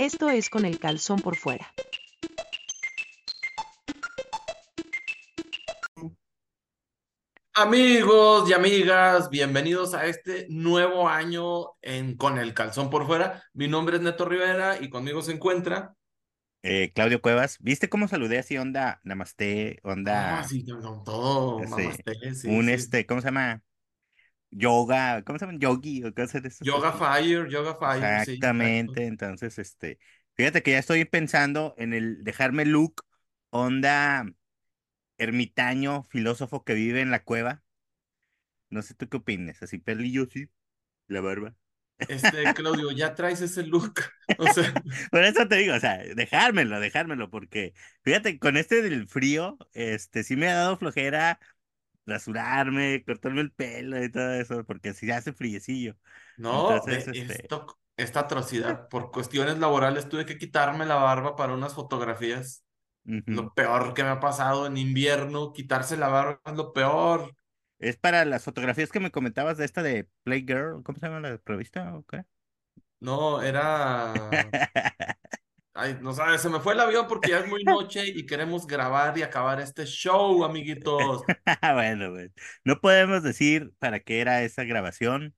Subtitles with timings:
[0.00, 1.74] Esto es con el calzón por fuera.
[7.52, 13.44] Amigos y amigas, bienvenidos a este nuevo año en Con el Calzón por Fuera.
[13.52, 15.94] Mi nombre es Neto Rivera y conmigo se encuentra.
[16.62, 21.60] Eh, Claudio Cuevas, ¿viste cómo saludé así onda namaste, Ah, onda sí, no, no, todo,
[21.60, 22.72] namaste, sí, un sí.
[22.72, 23.62] este, ¿cómo se llama?
[24.50, 25.58] Yoga, ¿cómo se llama?
[25.58, 26.92] Yogi o cosas de esas Yoga.
[26.92, 28.32] Fire, Yoga Fire, sí.
[28.32, 29.98] Exactamente, entonces este,
[30.34, 33.02] fíjate que ya estoy pensando en el dejarme look
[33.50, 34.26] onda
[35.18, 37.62] ermitaño, filósofo que vive en la cueva.
[38.70, 40.48] No sé tú qué opinas, así pelillo sí,
[41.06, 41.54] la barba.
[42.08, 44.00] Este, Claudio, ya traes ese look.
[44.38, 44.72] O sea,
[45.10, 50.22] Por eso te digo, o sea, dejármelo, dejármelo, porque fíjate, con este del frío, este,
[50.22, 51.38] sí me ha dado flojera
[52.06, 55.96] rasurarme, cortarme el pelo y todo eso, porque si hace friecillo.
[56.36, 61.54] no, Entonces, este, esto, esta atrocidad, por cuestiones laborales tuve que quitarme la barba para
[61.54, 62.64] unas fotografías.
[63.26, 67.36] Lo peor que me ha pasado en invierno, quitarse la barba es lo peor.
[67.78, 71.40] Es para las fotografías que me comentabas de esta de Playgirl, ¿cómo se llama la
[71.44, 71.96] revista?
[71.96, 72.24] o qué?
[73.00, 73.62] No, era
[75.80, 78.66] Ay, no sabes, se me fue el avión porque ya es muy noche y queremos
[78.66, 81.22] grabar y acabar este show, amiguitos.
[81.74, 82.30] Bueno, pues,
[82.64, 85.34] no podemos decir para qué era esa grabación,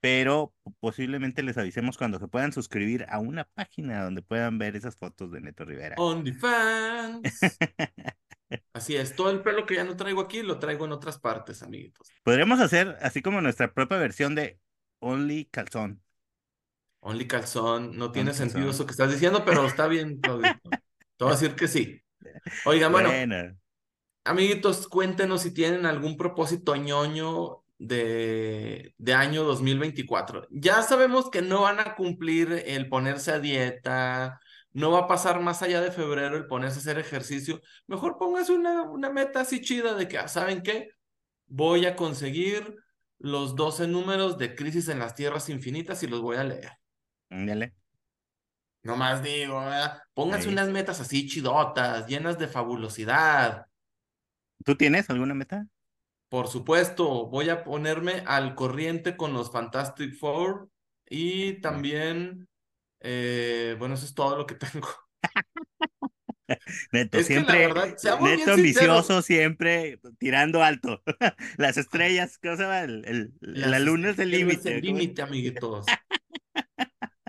[0.00, 4.96] pero posiblemente les avisemos cuando se puedan suscribir a una página donde puedan ver esas
[4.96, 5.96] fotos de Neto Rivera.
[5.98, 7.20] OnlyFans.
[8.72, 11.62] Así es, todo el pelo que ya no traigo aquí lo traigo en otras partes,
[11.62, 12.08] amiguitos.
[12.22, 14.58] Podríamos hacer así como nuestra propia versión de
[15.00, 16.00] Only Calzón.
[17.04, 20.52] Only calzón, no tiene sentido eso que estás diciendo, pero está bien, Claudio.
[21.16, 22.00] Te voy a decir que sí.
[22.64, 23.58] Oigan, bueno, Bueno,
[24.22, 30.46] amiguitos, cuéntenos si tienen algún propósito ñoño de, de año 2024.
[30.50, 34.38] Ya sabemos que no van a cumplir el ponerse a dieta,
[34.72, 37.60] no va a pasar más allá de febrero el ponerse a hacer ejercicio.
[37.88, 40.90] Mejor póngase una, una meta así chida de que, ah, ¿saben qué?
[41.46, 42.76] Voy a conseguir
[43.18, 46.81] los 12 números de Crisis en las Tierras Infinitas y los voy a leer.
[47.32, 47.74] Ándale.
[48.84, 50.02] No más digo, ¿verdad?
[50.14, 50.52] Pónganse Ahí.
[50.52, 53.66] unas metas así chidotas, llenas de fabulosidad.
[54.64, 55.66] ¿Tú tienes alguna meta?
[56.28, 60.70] Por supuesto, voy a ponerme al corriente con los Fantastic Four
[61.08, 62.48] y también,
[63.00, 64.88] eh, bueno, eso es todo lo que tengo.
[66.92, 71.02] Neto, Es que la siempre, verdad, seamos bien neto ambicioso, siempre tirando alto.
[71.56, 72.80] Las estrellas, ¿cómo se llama?
[72.82, 74.70] El, el- la luna es el límite.
[74.70, 75.98] el límite, amiguitos.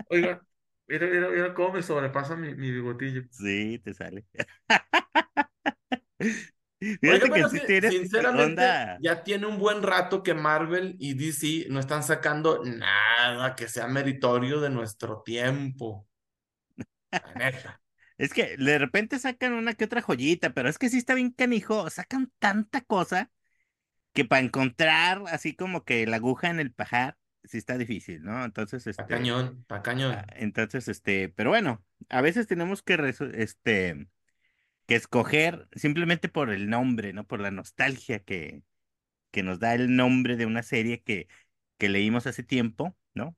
[0.08, 0.42] Oiga,
[0.86, 3.22] mira, mira, mira cómo me sobrepasa mi, mi bigotillo.
[3.30, 4.24] Sí, te sale.
[7.02, 8.98] Oiga, que tienes sinceramente, onda.
[9.00, 13.86] ya tiene un buen rato que Marvel y DC no están sacando nada que sea
[13.86, 16.06] meritorio de nuestro tiempo.
[17.34, 17.50] La.
[18.16, 21.32] Es que de repente sacan una que otra joyita, pero es que sí está bien
[21.32, 21.90] canijo.
[21.90, 23.32] Sacan tanta cosa
[24.12, 28.44] que para encontrar así como que la aguja en el pajar, sí está difícil, ¿no?
[28.44, 29.04] Entonces, este.
[29.06, 30.12] cañón, está cañón.
[30.12, 34.08] Ah, Entonces, este, pero bueno, a veces tenemos que, este,
[34.86, 37.26] que escoger simplemente por el nombre, ¿no?
[37.26, 38.62] Por la nostalgia que,
[39.30, 41.28] que nos da el nombre de una serie que,
[41.78, 43.36] que leímos hace tiempo, ¿no?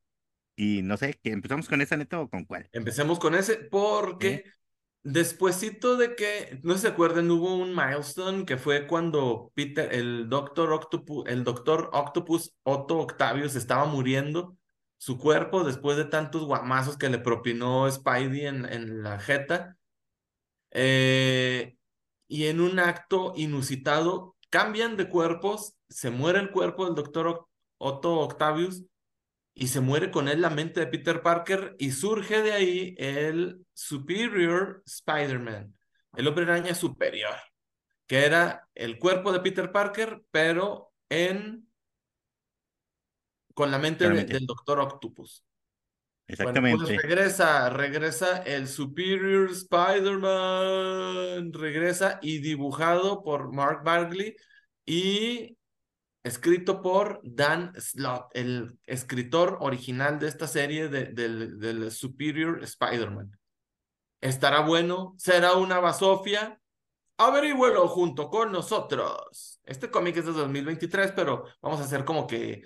[0.56, 2.68] Y no sé, que empezamos con esa neta o con cuál.
[2.72, 4.44] Empecemos con ese porque
[5.12, 10.72] despuesito de que, no se acuerdan, hubo un milestone que fue cuando Peter, el Doctor
[10.72, 14.56] Octopus, el Doctor Octopus Otto Octavius estaba muriendo
[14.98, 19.76] su cuerpo después de tantos guamazos que le propinó Spidey en, en la jeta.
[20.72, 21.76] Eh,
[22.28, 27.48] y en un acto inusitado cambian de cuerpos, se muere el cuerpo del Doctor Oc-
[27.78, 28.84] Otto Octavius
[29.58, 33.64] y se muere con él la mente de Peter Parker y surge de ahí el
[33.72, 35.74] Superior Spider-Man,
[36.14, 37.34] el hombre araña superior,
[38.06, 41.66] que era el cuerpo de Peter Parker, pero en
[43.54, 45.42] con la mente de- del Doctor Octopus.
[46.38, 47.02] Bueno, pues Exactamente.
[47.02, 54.36] regresa, regresa el Superior Spider-Man, regresa y dibujado por Mark Bagley
[54.84, 55.56] y
[56.26, 63.38] escrito por Dan Slott, el escritor original de esta serie de- del, del Superior Spider-Man.
[64.20, 65.14] ¿Estará bueno?
[65.18, 66.60] ¿Será una basofia?
[67.18, 69.60] Averígüelo junto con nosotros.
[69.64, 72.62] Este cómic es de 2023, pero vamos a hacer como que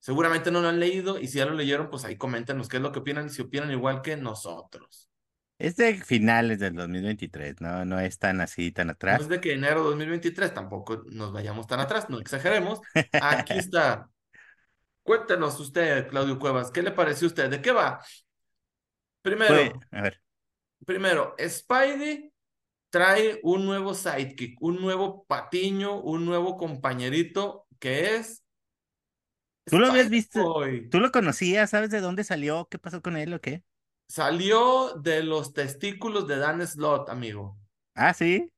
[0.00, 2.82] seguramente no lo han leído y si ya lo leyeron, pues ahí coméntenos qué es
[2.82, 5.11] lo que opinan y si opinan igual que nosotros.
[5.62, 7.84] Es de finales del 2023, ¿no?
[7.84, 9.22] No es tan así, tan No atrás.
[9.22, 12.80] es de que enero 2023 tampoco nos vayamos tan atrás, no exageremos.
[13.18, 14.08] Aquí está.
[15.02, 17.50] Cuéntenos usted, Claudio Cuevas, ¿qué le pareció a usted?
[17.50, 18.00] ¿De qué va?
[19.22, 20.20] Primero, Pues, a ver,
[20.86, 22.32] primero, Spidey
[22.90, 28.44] trae un nuevo sidekick, un nuevo patiño, un nuevo compañerito que es
[29.68, 30.40] ¿tú lo habías visto?
[30.40, 30.90] Spider-Boy.
[30.90, 31.70] ¿Tú lo conocías?
[31.70, 32.68] ¿Sabes de dónde salió?
[32.70, 33.62] ¿Qué pasó con él o qué?
[34.12, 37.56] Salió de los testículos de Dan Slott, amigo.
[37.94, 38.52] Ah, sí.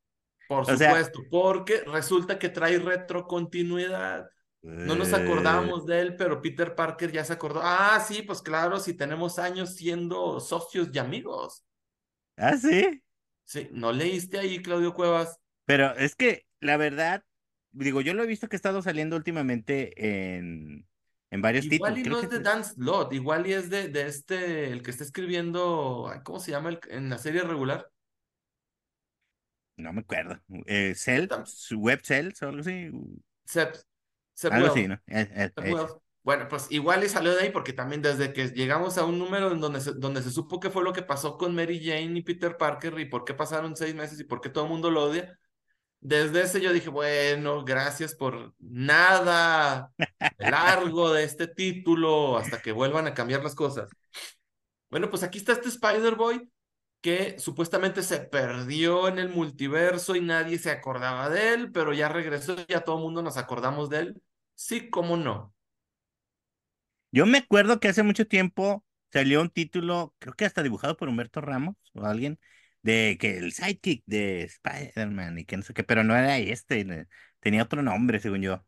[0.48, 4.28] Por O sea- supuesto, porque resulta que trae retrocontinuidad.
[4.62, 7.60] No nos Eh, acordamos de él, pero Peter Parker ya se acordó.
[7.62, 11.64] Ah, sí, pues claro, si tenemos años siendo socios y amigos.
[12.36, 13.00] Ah, sí.
[13.44, 15.38] Sí, ¿no leíste ahí, Claudio Cuevas?
[15.66, 17.22] Pero es que la verdad,
[17.70, 20.88] digo, yo lo he visto que ha estado saliendo últimamente en,
[21.34, 21.98] en varios Igual títulos.
[21.98, 24.90] y Creo no es de Dan Slott, igual y es de, de este, el que
[24.90, 27.90] está escribiendo, ¿cómo se llama el- en la serie regular?
[29.76, 30.40] no me acuerdo.
[30.66, 32.90] Eh, Cell, su web Cells o algo así.
[33.44, 33.74] Sep,
[34.34, 34.94] Sep Algo así, ¿no?
[35.06, 35.72] Eh, eh.
[35.72, 35.96] Wells.
[36.22, 39.52] Bueno, pues igual y salió de ahí porque también desde que llegamos a un número
[39.52, 42.22] en donde se, donde se supo qué fue lo que pasó con Mary Jane y
[42.22, 45.04] Peter Parker y por qué pasaron seis meses y por qué todo el mundo lo
[45.04, 45.38] odia,
[46.04, 49.90] desde ese yo dije, bueno, gracias por nada
[50.36, 53.88] largo de este título hasta que vuelvan a cambiar las cosas.
[54.90, 56.46] Bueno, pues aquí está este Spider-Boy
[57.00, 62.10] que supuestamente se perdió en el multiverso y nadie se acordaba de él, pero ya
[62.10, 64.22] regresó y ya todo el mundo nos acordamos de él.
[64.54, 65.54] Sí, cómo no.
[67.12, 71.08] Yo me acuerdo que hace mucho tiempo salió un título, creo que hasta dibujado por
[71.08, 72.38] Humberto Ramos o alguien,
[72.84, 77.08] de que el sidekick de Spider-Man y que no sé qué, pero no era este,
[77.40, 78.66] tenía otro nombre, según yo.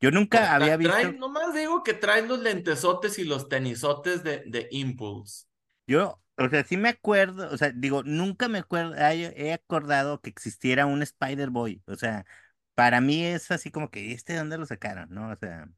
[0.00, 4.42] Yo nunca había visto, traen- nomás digo que traen los lentesotes y los tenisotes de,
[4.46, 5.46] de Impulse.
[5.86, 10.30] yo, o sea, sí me acuerdo, o sea, digo, nunca me acuerdo, he acordado que
[10.30, 12.26] existiera un Spider-Boy, o sea,
[12.74, 15.08] para mí es así como que, ¿este de dónde lo sacaron?
[15.10, 15.30] ¿No?
[15.30, 15.68] O sea,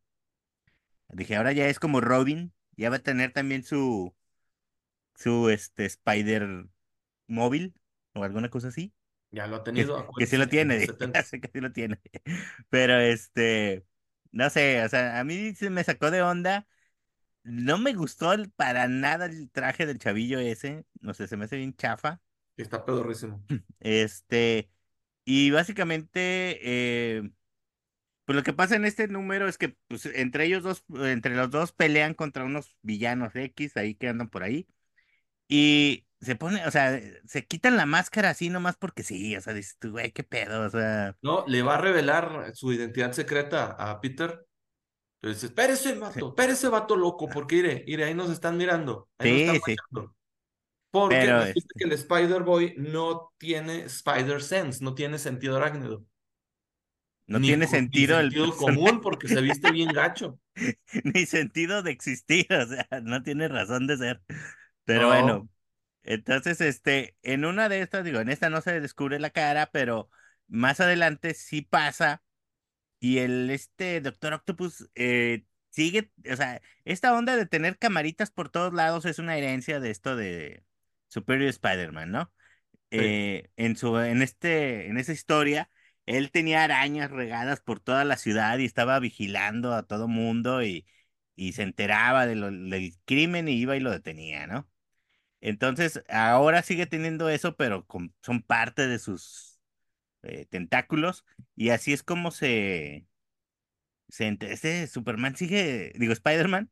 [1.09, 4.15] dije, ahora ya es como Robin, ya va a tener también su,
[5.15, 6.67] su, este, Spider
[7.29, 7.75] móvil
[8.15, 8.95] o alguna cosa así.
[9.31, 10.11] Ya lo ha Que, tenido.
[10.17, 10.85] que sí lo tiene, los
[11.15, 11.25] ya 70.
[11.25, 12.01] sé que sí lo tiene.
[12.71, 13.87] Pero este,
[14.33, 16.67] no sé, o sea, a mí se me sacó de onda.
[17.45, 20.87] No me gustó el- para nada el traje del chavillo ese.
[21.01, 22.21] No sé, se me hace bien chafa.
[22.59, 23.43] Está pedorrísimo.
[23.81, 24.71] Este,
[25.25, 26.59] y básicamente,
[27.19, 27.31] eh,
[28.25, 31.51] pues lo que pasa en este número es que pues, entre ellos dos, entre los
[31.51, 34.69] dos pelean contra unos villanos X ahí que andan por ahí.
[35.49, 39.55] Y se pone, o sea, se quitan la máscara así nomás porque sí, o sea,
[39.55, 41.17] dices tú, güey, qué pedo, o sea.
[41.23, 44.47] No, le va a revelar su identidad secreta a Peter.
[45.23, 49.38] Entonces, espérese, vato, espérese, vato loco, porque iré, iré, ahí nos están mirando, ahí nos
[49.38, 49.76] Sí, están sí.
[50.91, 56.05] Porque Pero, este- que el Spider-Boy no tiene Spider Sense, no tiene sentido arácnido.
[57.26, 60.38] No Ni tiene co- ni sentido el sentido común porque se viste bien gacho.
[61.05, 64.23] ni sentido de existir, o sea, no tiene razón de ser.
[64.85, 65.09] Pero No.
[65.09, 65.49] bueno,
[66.14, 70.10] entonces, este, en una de estas, digo, en esta no se descubre la cara, pero
[70.49, 72.22] más adelante sí pasa
[73.00, 78.49] y el, este, Doctor Octopus eh, sigue, o sea, esta onda de tener camaritas por
[78.50, 80.64] todos lados es una herencia de esto de
[81.08, 82.32] Superior Spider-Man, ¿no?
[82.96, 83.02] Sí.
[83.02, 85.70] eh, en su, en este, en esa historia,
[86.06, 90.87] él tenía arañas regadas por toda la ciudad y estaba vigilando a todo mundo y,
[91.37, 94.69] y se enteraba de lo- del crimen y iba y lo detenía, ¿no?
[95.40, 97.86] Entonces, ahora sigue teniendo eso, pero
[98.22, 99.60] son parte de sus
[100.22, 101.24] eh, tentáculos
[101.56, 103.06] y así es como se,
[104.08, 106.70] se este Superman sigue, digo, Spider-Man,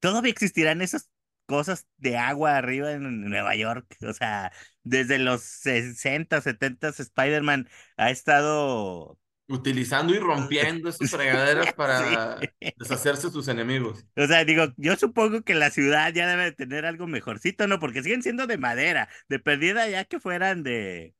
[0.00, 1.10] todavía existirán esas
[1.46, 3.86] cosas de agua arriba en Nueva York.
[4.08, 4.52] O sea,
[4.84, 9.18] desde los 60, 70, Spider-Man ha estado...
[9.48, 12.48] Utilizando y rompiendo esas fregaderas para Sí.
[12.78, 14.04] deshacerse de sus enemigos.
[14.16, 17.78] O sea, digo, yo supongo que la ciudad ya debe de tener algo mejorcito, ¿no?
[17.78, 21.14] Porque siguen siendo de madera, de perdida ya que fueran de...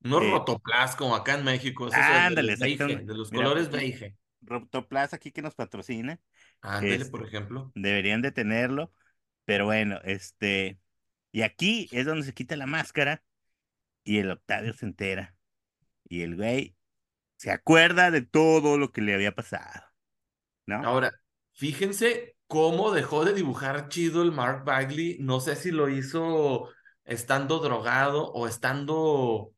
[0.00, 3.44] No rotoplas como acá en México, esos de- de, Ándale, los beige, de los Mira,
[3.44, 4.16] colores beige.
[4.42, 6.20] Rotoplas aquí que nos patrocina.
[6.60, 7.72] Ándele, Este, por ejemplo.
[7.74, 8.92] Deberían de tenerlo.
[9.44, 10.78] Pero bueno, este...
[11.32, 13.22] Y aquí es donde se quita la máscara
[14.04, 15.34] y el Octavio se entera.
[16.08, 16.76] Y el güey
[17.38, 19.84] se acuerda de todo lo que le había pasado,
[20.66, 20.84] ¿no?
[20.84, 21.12] Ahora,
[21.52, 25.18] fíjense cómo dejó de dibujar chido el Mark Bagley.
[25.20, 26.68] No sé si lo hizo
[27.04, 29.52] estando drogado o estando.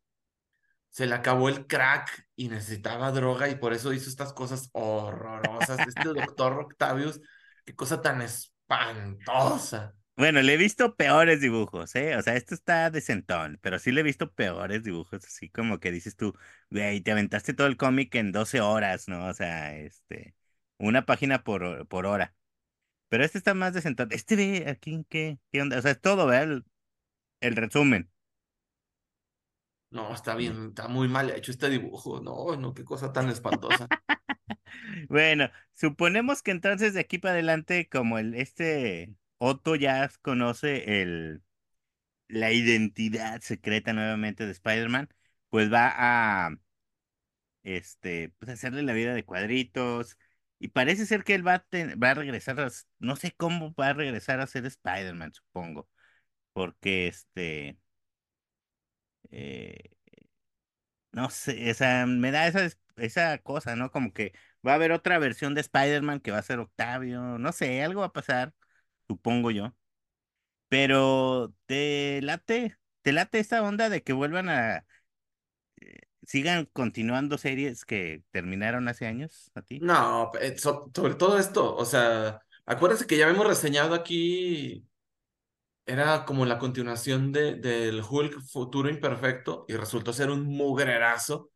[0.90, 5.78] Se le acabó el crack y necesitaba droga y por eso hizo estas cosas horrorosas.
[5.88, 6.04] Este
[6.36, 7.18] doctor Octavius,
[7.64, 9.94] qué cosa tan espantosa.
[10.20, 12.16] Bueno, le he visto peores dibujos, ¿eh?
[12.16, 15.90] O sea, esto está decentón, pero sí le he visto peores dibujos, así como que
[15.92, 16.34] dices tú,
[16.70, 19.26] güey, te aventaste todo el cómic en 12 horas, ¿no?
[19.28, 20.34] O sea, este,
[20.78, 22.34] una página por, por hora.
[23.08, 24.08] Pero este está más decentón.
[24.12, 25.78] Este ve aquí, ¿qué, qué onda?
[25.78, 26.44] O sea, es todo, ¿verdad?
[26.52, 26.66] El-
[27.40, 28.10] el resumen.
[29.90, 32.20] No, está bien, está muy mal hecho este dibujo.
[32.20, 33.90] No, no, qué cosa tan espantosa.
[35.08, 41.42] Bueno, suponemos que entonces de aquí para adelante, como el este Otto ya conoce el
[42.28, 45.10] la identidad secreta nuevamente de Spider-Man,
[45.50, 45.92] pues va
[46.46, 46.50] a
[47.62, 50.18] este, pues hacerle la vida de cuadritos.
[50.58, 51.66] Y parece ser que él va a,
[52.02, 55.88] va a regresar a, no sé cómo va a regresar a ser Spider-Man, supongo.
[56.54, 57.78] Porque este,
[59.30, 59.90] eh,
[61.12, 63.90] no sé, esa, me da esa, es- esa cosa, ¿no?
[63.90, 64.32] Como que
[64.66, 68.00] va a haber otra versión de Spider-Man que va a ser Octavio, no sé, algo
[68.00, 68.54] va a pasar,
[69.10, 69.74] supongo yo.
[70.68, 74.86] Pero te late, te late esta onda de que vuelvan a,
[76.22, 79.86] sigan continuando series que terminaron hace años, ¿a ti?
[79.88, 84.86] No, eh, so- sobre todo esto, o sea, acuérdense que ya habíamos reseñado aquí,
[85.86, 91.50] era como la continuación de, del Hulk Futuro Imperfecto y resultó ser un mugrerazo,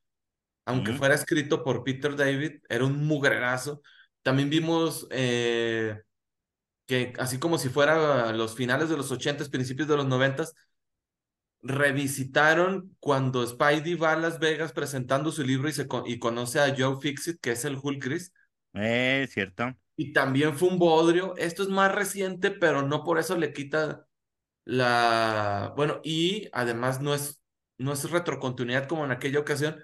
[0.67, 3.83] aunque Mm, fuera escrito por Peter David, era un mugrerazo.
[4.23, 6.01] También vimos eh,
[6.87, 10.55] que así como si fuera los finales de los ochentas, principios de los noventas,
[11.63, 16.75] revisitaron cuando Spidey va a Las Vegas presentando su libro y, se y conoce a
[16.77, 18.33] Joe Fixit, que es el Hulk gris.
[18.75, 19.75] eh, cierto.
[19.97, 21.37] Y también fue un bodrio.
[21.37, 24.07] Esto es más reciente, pero no por eso le quita
[24.65, 25.73] la...
[25.77, 27.41] Bueno, y además no es,
[27.79, 29.81] no es retrocontinuidad como en aquella ocasión,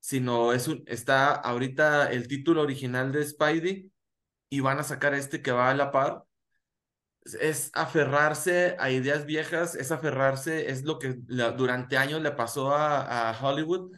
[0.00, 0.84] sino es un...
[0.86, 3.92] está ahorita el título original de Spidey
[4.50, 6.24] y van a sacar este que va a la par.
[7.40, 13.30] Es aferrarse a ideas viejas, es aferrarse, es lo que durante años le pasó a,
[13.30, 13.96] a Hollywood,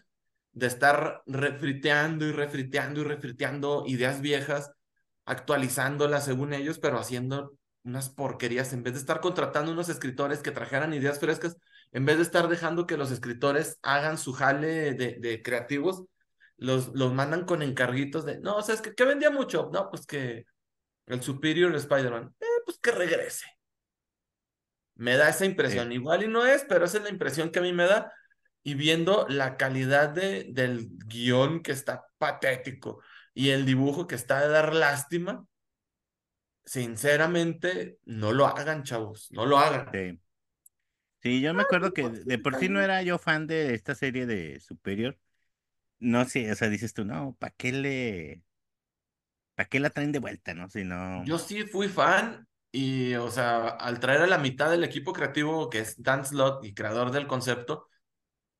[0.53, 4.73] de estar refriteando y refriteando y refriteando ideas viejas
[5.25, 10.51] actualizándolas según ellos, pero haciendo unas porquerías, en vez de estar contratando unos escritores que
[10.51, 11.57] trajeran ideas frescas,
[11.93, 16.05] en vez de estar dejando que los escritores hagan su jale de, de creativos,
[16.57, 19.71] los, los mandan con encarguitos de, no, o sea, es que, ¿qué vendía mucho?
[19.73, 20.45] No, pues que
[21.07, 23.47] el Superior Spider-Man, eh, pues que regrese.
[24.95, 27.59] Me da esa Sí, impresión, igual y no es, pero esa es la impresión que
[27.61, 28.13] a mí me da.
[28.63, 33.01] Y viendo la calidad de, del guion que está patético
[33.33, 35.47] y el dibujo que está de dar lástima,
[36.65, 39.93] sinceramente, no lo hagan, chavos, no lo hagan.
[39.93, 40.21] sí.
[41.23, 44.25] Sí, yo me acuerdo que de por sí no era yo fan de esta serie
[44.27, 45.19] de Superior.
[46.01, 48.43] No sé, o sea, dices tú, no, ¿para qué le,
[49.55, 50.69] para qué la traen de vuelta, no?
[50.69, 54.85] Si no, Yo sí fui fan y, o sea, al traer a la mitad del
[54.85, 57.89] equipo creativo que es Dan Slott y creador del concepto,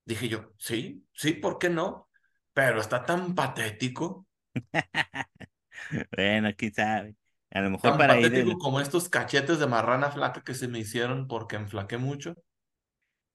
[0.05, 2.09] dije yo, sí, sí, ¿por qué no?
[2.53, 4.27] Pero está tan patético,
[6.17, 7.17] bueno, quién sabe.
[7.51, 10.69] A lo mejor tan para patético del, como estos cachetes de marrana flaca que se
[10.69, 12.35] me hicieron porque enflaqué mucho.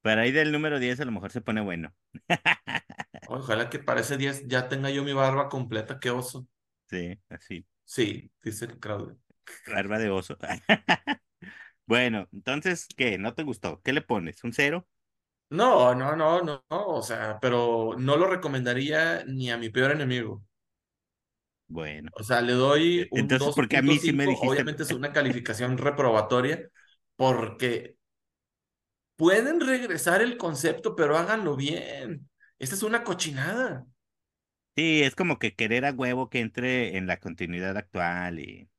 [0.02, 1.94] para ahí del número 10 a lo mejor se pone bueno.
[3.28, 6.48] Ojalá que para ese 10 ya tenga yo mi barba completa, qué oso.
[6.90, 9.18] Sí, así, Sí, dice Claudio.
[9.66, 10.38] Barba de oso.
[11.88, 13.18] Bueno, entonces, ¿qué?
[13.18, 13.82] ¿No te gustó?
[13.84, 14.44] ¿Qué le pones?
[14.44, 14.88] ¿Un cero?
[15.50, 19.92] No, no, no, no, no, o sea, pero no lo recomendaría ni a mi peor
[19.92, 20.44] enemigo.
[21.68, 24.84] Bueno, O sea, le doy e- un entonces, porque a mí sí me dijiste, obviamente
[24.84, 26.70] es una calificación reprobatoria,
[27.16, 27.98] porque
[29.16, 32.30] pueden regresar el concepto, pero háganlo bien.
[32.60, 33.86] Esta es una cochinada.
[34.76, 38.70] sí, es como que querer a huevo que entre en la continuidad actual y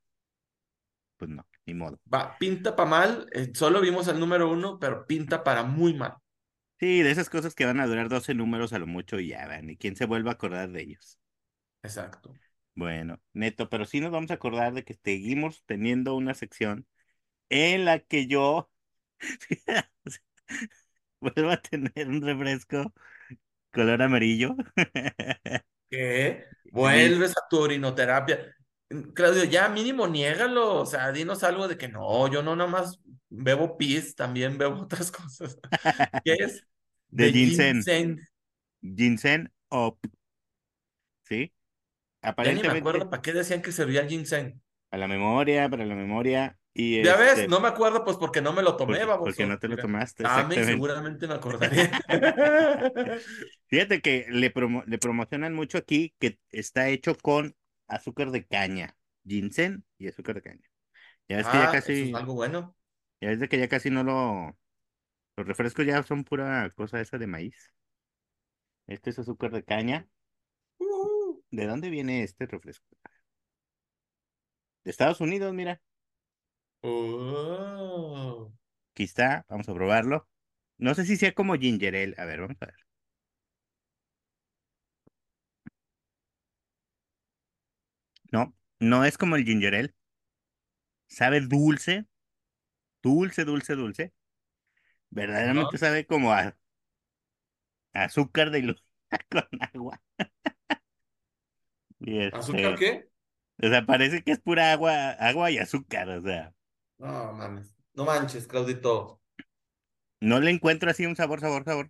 [1.17, 1.99] pues no, ni modo.
[2.11, 6.13] Va, pinta para mal, eh, solo vimos el número uno, pero pinta para muy mal.
[6.79, 9.47] Sí, de esas cosas que van a durar 12 números a lo mucho y ya
[9.47, 11.19] van, y quién se vuelve a acordar de ellos.
[11.81, 12.33] Exacto.
[12.75, 16.85] Bueno, neto, pero sí nos vamos a acordar de que seguimos teniendo una sección
[17.49, 18.69] en la que yo
[21.19, 22.93] vuelvo a tener un refresco
[23.71, 24.55] color amarillo.
[25.89, 26.45] ¿Qué?
[26.71, 28.56] Vuelves a tu orinoterapia.
[28.89, 32.99] Mm, Claudio, ya mínimo niégalo, o sea, dinos algo de que no, yo no nomás
[33.29, 35.57] bebo pis, también bebo otras cosas.
[36.23, 36.65] ¿Qué es?
[37.11, 38.19] de De ginseng, ginseng.
[38.81, 39.97] ginseng up,
[41.23, 41.53] ¿sí?
[42.41, 44.59] Ya ni me acuerdo Aparentemente para qué decían que servía el ginseng.
[44.91, 48.41] a la memoria, para la memoria, y Ya ves, este, no me acuerdo pues porque
[48.41, 50.61] no me lo tomé, porque, porque no te lo tomaste, y exactamente.
[50.63, 51.91] seguramente me acordaré.
[53.67, 57.55] Fíjate que le, promo- le promocionan mucho aquí que está hecho con
[57.87, 60.69] azúcar de caña, ginseng y azúcar de caña.
[61.29, 62.75] Ya ves que ya Ah, eso es casi, algo bueno.
[63.21, 64.57] ya ves de que ya casi no lo,
[65.37, 67.73] los refrescos ya son pura cosa esa de maíz.
[68.87, 70.07] Este es azúcar de caña.
[70.79, 72.87] Uh, ¿De dónde viene este refresco?
[74.83, 75.81] De Estados Unidos, mira.
[76.81, 78.51] oh.
[78.93, 80.27] Aquí está, vamos a probarlo.
[80.77, 82.15] No sé si sea como ginger ale.
[82.17, 82.86] A ver, vamos a ver.
[88.31, 89.93] No, no es como el ginger ale.
[91.07, 92.05] Sabe dulce,
[93.03, 94.13] dulce, dulce, dulce.
[95.11, 96.55] Verdaderamente sabe como a,
[97.93, 98.81] a azúcar de ilu-
[99.31, 100.01] con agua.
[101.99, 103.09] Y ¿Azúcar este, qué?
[103.63, 106.09] o sea, parece que es pura agua, agua y azúcar.
[106.09, 106.55] O sea,
[106.99, 107.75] No mames.
[107.95, 109.19] No manches, Claudito.
[110.21, 111.89] no le encuentro así un sabor, sabor, sabor.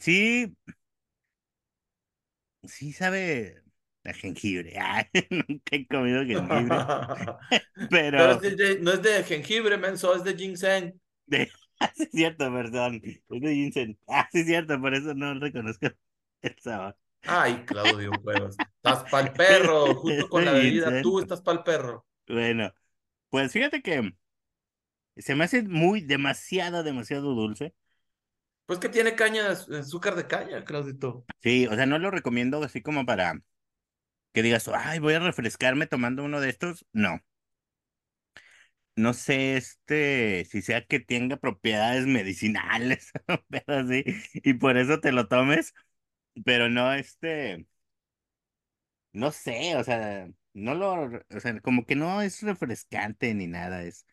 [0.00, 0.54] Sí,
[2.64, 3.59] sí sabe
[4.04, 4.74] a jengibre.
[4.80, 6.86] Ah, nunca he comido jengibre,
[7.90, 11.00] Pero es pero de- de- no es de jengibre, menso, es de ginseng.
[11.26, 13.00] de, ah, sí es cierto, perdón.
[13.04, 13.98] Es de ginseng.
[14.08, 15.86] Ah, sí es cierto, por eso no reconozco
[16.42, 16.96] el sabor.
[17.22, 18.56] Ay, Claudio Cuevas.
[18.76, 21.00] Estás pa'l perro, junto Es con la bebida.
[21.02, 22.06] Tú estás pa'l perro.
[22.26, 22.72] Bueno,
[23.30, 24.14] pues fíjate que
[25.16, 27.74] se me hace muy demasiado, demasiado dulce.
[28.66, 31.26] Pues que tiene caña, azúcar de caña, Claudito.
[31.42, 33.40] Sí, o sea, no lo recomiendo así como para
[34.32, 36.86] que digas, ay, voy a refrescarme tomando uno de estos.
[36.92, 37.20] No,
[38.96, 43.12] no sé, este, si sea que tenga propiedades medicinales,
[43.48, 45.74] pero así, y por eso te lo tomes,
[46.44, 47.66] pero no, este,
[49.12, 53.82] no sé, o sea, no lo, o sea, como que no es refrescante ni nada,
[53.82, 54.06] es,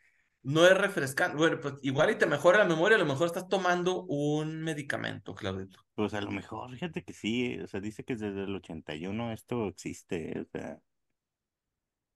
[0.44, 1.38] No es refrescante.
[1.38, 5.36] Bueno, pues igual y te mejora la memoria, a lo mejor estás tomando un medicamento,
[5.36, 5.86] Claudito.
[5.98, 9.68] Pues a lo mejor, fíjate que sí, o sea, dice que desde el 81 esto
[9.68, 10.82] existe, o sea,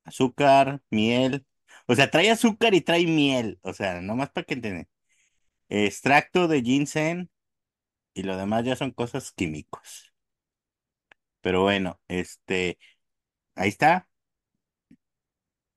[0.03, 1.45] azúcar, miel,
[1.87, 4.87] o sea, trae azúcar y trae miel, o sea, nomás para que entiendan.
[5.69, 7.29] Extracto de ginseng
[8.15, 10.13] y lo demás ya son cosas químicos.
[11.41, 12.77] Pero bueno, este,
[13.55, 14.09] ahí está.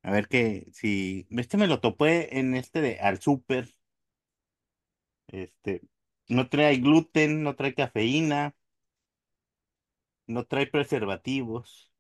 [0.03, 3.69] A ver que si este me lo topé en este de al súper.
[5.29, 5.83] Este,
[6.29, 8.55] no trae gluten, no trae cafeína,
[10.27, 11.91] no trae preservativos.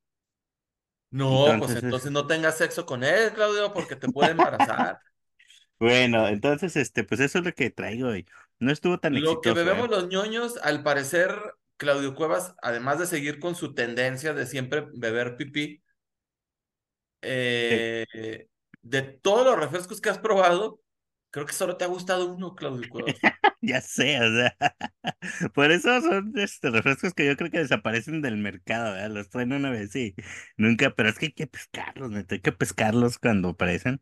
[1.10, 4.98] No, pues Entonces entonces es, no tengas sexo con él, Claudio, porque te puede embarazar.
[5.78, 8.26] bueno, entonces este, pues eso es lo que traigo hoy.
[8.58, 9.64] No estuvo tan Lo que exitoso, ¿eh?
[9.64, 11.36] bebemos los ñoños, al parecer,
[11.76, 15.82] Claudio Cuevas, además de seguir con su tendencia de siempre beber pipí,
[17.22, 18.48] Sí, eh,
[18.82, 20.80] de todos los refrescos que has probado,
[21.30, 23.14] creo que solo te ha gustado uno, Claudio Cuevas.
[23.66, 24.56] ya sé, o sea,
[25.54, 29.10] por eso son este, refrescos que yo creo que desaparecen del mercado, ¿verdad?
[29.10, 30.14] Los traen una vez y
[30.56, 34.00] nunca, pero es que hay que pescarlos, neta, hay que pescarlos cuando aparecen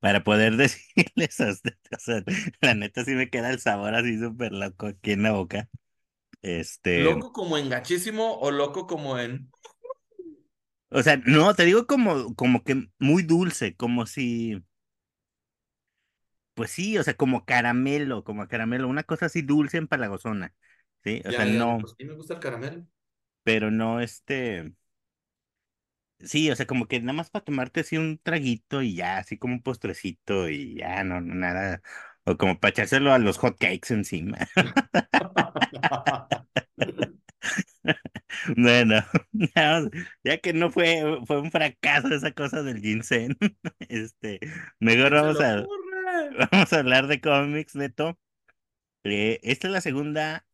[0.00, 2.22] para poder decirles a ustedes, o sea,
[2.60, 5.68] la neta sí me queda el sabor así súper loco aquí en la boca.
[6.42, 9.50] Este, ¿Loco como en gachísimo o loco como en...
[10.88, 14.62] o sea, no, te digo como, como que muy dulce, como si,
[16.60, 20.54] pues sí, o sea, como caramelo, como caramelo, una cosa así dulce empalagosona,
[21.04, 21.22] ¿sí?
[21.26, 22.86] O sea, Ya, no, pues sí me gusta el caramelo.
[23.42, 24.72] pero no este,
[26.20, 29.38] sí, o sea, como que nada más para tomarte así un traguito y ya, así
[29.38, 31.82] como un postrecito y ya, no, no, nada,
[32.24, 34.38] o como para echárselo a los hot cakes encima.
[38.56, 38.96] Bueno,
[39.56, 39.82] ya,
[40.24, 43.36] ya que no fue, fue un fracaso esa cosa del ginseng,
[43.88, 45.89] este, ¿A mejor le vamos a, ocurre?
[46.52, 48.18] vamos a hablar de cómics, Neto.
[49.04, 50.46] Eh, esta es la segunda,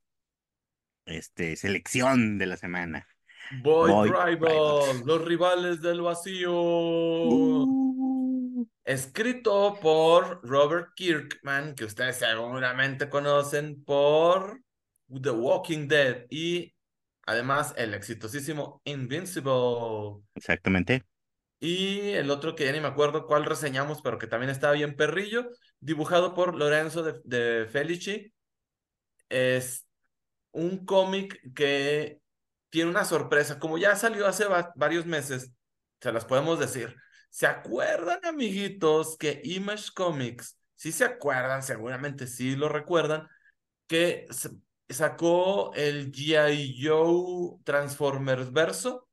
[1.06, 3.06] este, selección de la semana.
[3.50, 5.04] Boy Boy Rivals, Rivals.
[5.04, 6.52] los rivales del vacío.
[6.54, 14.62] Uh, Escrito por Robert Kirkman, que ustedes seguramente conocen por
[15.08, 16.74] The Walking Dead y
[17.26, 20.22] además el exitosísimo Invincible.
[20.34, 21.04] exactamente,
[21.58, 24.96] Y el otro que ya ni me acuerdo cuál reseñamos, pero que también estaba bien
[24.96, 25.48] perrillo,
[25.80, 28.32] dibujado por Lorenzo de, de Felici.
[29.28, 29.86] Es
[30.52, 32.20] un cómic que
[32.70, 33.58] tiene una sorpresa.
[33.58, 35.52] Como ya salió hace va varios meses,
[36.00, 36.94] se las podemos decir.
[37.30, 43.28] ¿Se acuerdan, amiguitos, que Image Comics, sí se acuerdan, seguramente sí lo recuerdan,
[43.86, 44.26] que
[44.88, 46.82] sacó el G.I.
[46.82, 49.08] Joe Transformers verso,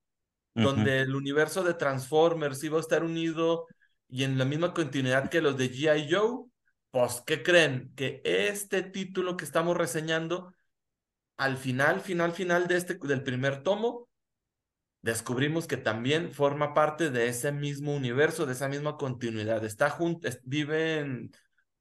[0.54, 3.66] donde el universo de Transformers iba a estar unido
[4.08, 6.14] y en la misma continuidad que los de G.I.
[6.14, 6.46] Joe?
[6.92, 7.92] Pues, ¿qué creen?
[7.96, 10.54] Que este título que estamos reseñando
[11.38, 14.08] al final, final, final de este, del primer tomo,
[15.02, 19.66] descubrimos que también forma parte de ese mismo universo, de esa misma continuidad.
[19.66, 21.30] Está junto, vive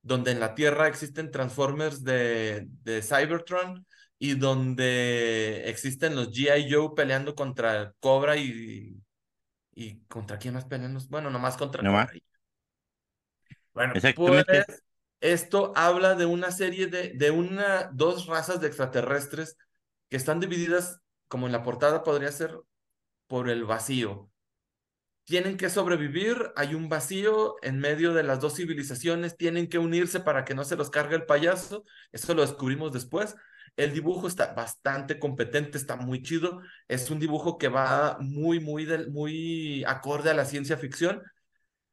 [0.02, 3.86] donde en la Tierra existen Transformers de, de Cybertron
[4.22, 6.72] y donde existen los G.I.
[6.72, 9.02] Joe peleando contra Cobra y,
[9.74, 10.96] y contra quién más pelean.
[11.10, 12.12] Bueno, nomás contra no Cobra.
[13.74, 13.94] Bueno,
[14.46, 14.64] pues.
[15.20, 19.56] Esto habla de una serie de, de una, dos razas de extraterrestres
[20.08, 22.56] que están divididas, como en la portada podría ser,
[23.26, 24.30] por el vacío.
[25.24, 30.20] Tienen que sobrevivir, hay un vacío en medio de las dos civilizaciones, tienen que unirse
[30.20, 33.34] para que no se los cargue el payaso, eso lo descubrimos después.
[33.76, 38.86] El dibujo está bastante competente, está muy chido, es un dibujo que va muy, muy,
[39.10, 41.22] muy acorde a la ciencia ficción.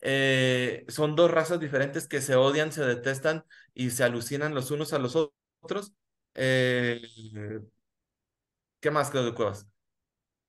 [0.01, 4.93] Eh, son dos razas diferentes que se odian, se detestan y se alucinan los unos
[4.93, 5.15] a los
[5.61, 5.93] otros.
[6.35, 7.01] Eh,
[8.79, 9.67] ¿Qué más, Claudio Cuevas?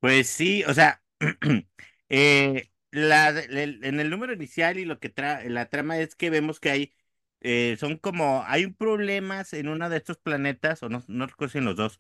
[0.01, 1.03] Pues sí, o sea,
[2.09, 6.71] eh, en el número inicial y lo que trae la trama es que vemos que
[6.71, 6.95] hay,
[7.41, 11.59] eh, son como, hay problemas en uno de estos planetas, o no, no recuerdo si
[11.59, 11.99] en los dos,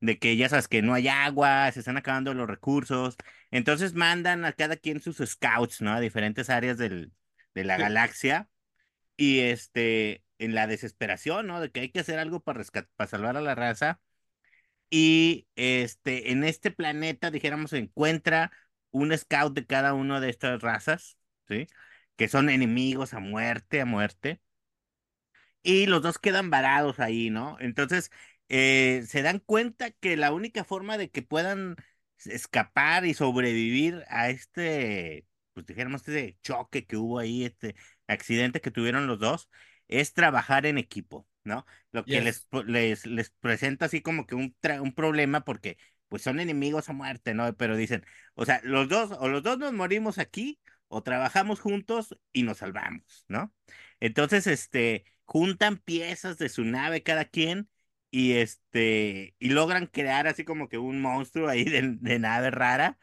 [0.00, 3.16] de que ya sabes que no hay agua, se están acabando los recursos,
[3.50, 5.92] entonces mandan a cada quien sus scouts, ¿no?
[5.92, 7.12] A diferentes áreas del,
[7.54, 8.48] de la galaxia,
[9.16, 11.60] y este, en la desesperación, ¿no?
[11.60, 12.64] De que hay que hacer algo para,
[12.96, 14.00] para salvar a la raza
[14.90, 18.52] y este, en este planeta, dijéramos, se encuentra
[18.90, 21.66] un scout de cada una de estas razas, ¿sí?
[22.16, 24.42] Que son enemigos a muerte, a muerte.
[25.62, 27.56] Y los dos quedan varados ahí, ¿no?
[27.60, 28.10] Entonces,
[28.48, 31.76] eh, se dan cuenta que la única forma de que puedan
[32.24, 38.70] escapar y sobrevivir a este, pues dijéramos, este choque que hubo ahí, este accidente que
[38.70, 39.48] tuvieron los dos,
[39.88, 41.66] es trabajar en equipo, ¿no?
[41.92, 45.76] Lo que les, les, les presenta así como que un, un problema porque
[46.08, 47.56] pues son enemigos a muerte, ¿no?
[47.56, 52.18] Pero dicen, o sea, los dos, o los dos nos morimos aquí, o trabajamos juntos
[52.32, 53.54] y nos salvamos, ¿no?
[54.00, 57.68] Entonces, este, juntan piezas de su nave cada quien
[58.10, 61.82] y este, y logran crear así como que un monstruo ahí de,
[62.18, 62.98] nave rara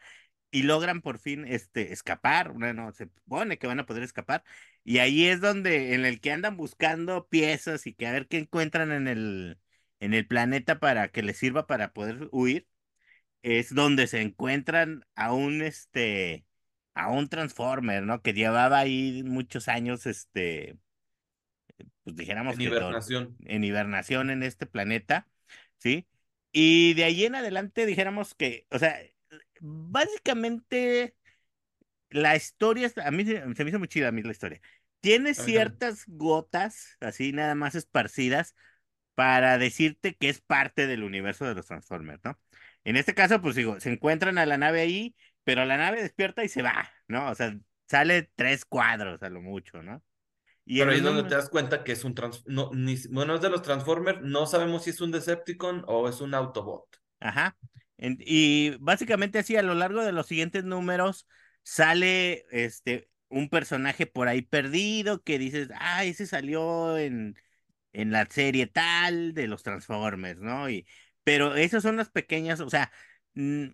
[0.50, 4.44] y logran por fin este, escapar, bueno, se supone que van a poder escapar,
[4.84, 8.38] y ahí es donde, en el que andan buscando piezas y que a ver qué
[8.38, 9.58] encuentran en el,
[10.00, 12.66] en el planeta para que les sirva para poder huir,
[13.42, 16.46] es donde se encuentran a un, este,
[16.94, 18.22] a un Transformer, ¿no?
[18.22, 20.78] Que llevaba ahí muchos años, este,
[22.04, 23.36] pues dijéramos en hibernación.
[23.44, 25.28] en hibernación en este planeta,
[25.78, 26.06] ¿sí?
[26.52, 28.98] Y de ahí en adelante dijéramos que, o sea,
[29.60, 31.14] básicamente
[32.10, 34.60] la historia, a mí se, me hizo muy chida a mí la historia.
[35.00, 38.54] Tiene ciertas gotas, así nada más esparcidas,
[39.14, 42.38] para decirte que es parte del universo de los Transformers, ¿no?
[42.84, 45.14] En este caso, pues digo, se encuentran a la nave ahí,
[45.44, 47.30] pero la nave despierta y se va, ¿no?
[47.30, 47.56] O sea,
[47.88, 50.02] sale tres cuadros a lo mucho, ¿no?
[50.64, 52.44] Y pero ahí es donde te das cuenta que es un trans...
[52.46, 52.96] no, ni...
[53.10, 56.86] bueno, es de los Transformers, no sabemos si es un Decepticon o es un Autobot.
[57.20, 57.56] Ajá.
[57.98, 61.26] y básicamente así a lo largo de los siguientes números
[61.62, 67.36] sale este un personaje por ahí perdido que dices, ah, ese salió en,
[67.92, 70.68] en la serie tal de los Transformers, ¿no?
[70.68, 70.86] Y,
[71.24, 72.92] pero esas son las pequeñas, o sea,
[73.34, 73.68] mm,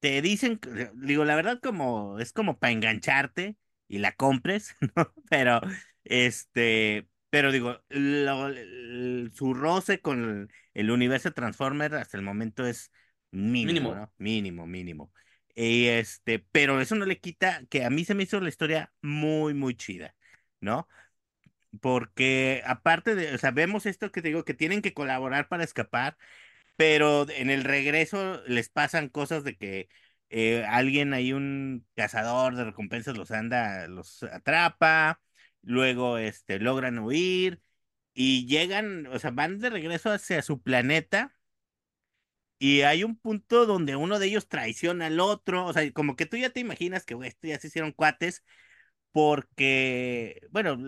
[0.00, 0.60] te dicen,
[0.94, 3.56] digo, la verdad como, es como para engancharte
[3.88, 5.12] y la compres, ¿no?
[5.30, 5.60] Pero,
[6.04, 7.82] este, pero digo,
[9.34, 12.92] su roce con el, universo Transformers hasta el momento es
[13.30, 13.94] mínimo, mínimo.
[13.94, 14.12] ¿no?
[14.18, 15.12] Mínimo, mínimo.
[15.54, 18.92] Y este, pero eso no le quita que a mí se me hizo la historia
[19.02, 20.14] muy, muy chida,
[20.60, 20.88] ¿no?
[21.80, 25.64] Porque aparte de, o sea, vemos esto que te digo, que tienen que colaborar para
[25.64, 26.16] escapar,
[26.76, 29.88] pero en el regreso les pasan cosas de que
[30.30, 35.20] eh, alguien ahí, un cazador de recompensas los anda, los atrapa,
[35.64, 37.62] luego este, logran huir
[38.14, 41.34] y llegan, o sea, van de regreso hacia su planeta
[42.58, 46.26] y hay un punto donde uno de ellos traiciona al otro, o sea, como que
[46.26, 48.44] tú ya te imaginas que, esto ya se hicieron cuates,
[49.12, 50.78] porque, bueno,